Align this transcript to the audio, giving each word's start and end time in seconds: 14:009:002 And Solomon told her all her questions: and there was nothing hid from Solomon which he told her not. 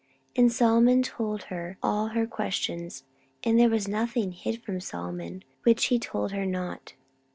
14:009:002 0.29 0.31
And 0.37 0.51
Solomon 0.51 1.03
told 1.03 1.43
her 1.43 1.77
all 1.83 2.07
her 2.07 2.25
questions: 2.25 3.03
and 3.43 3.59
there 3.59 3.69
was 3.69 3.87
nothing 3.87 4.31
hid 4.31 4.63
from 4.63 4.79
Solomon 4.79 5.43
which 5.61 5.85
he 5.85 5.99
told 5.99 6.31
her 6.31 6.43
not. 6.47 6.95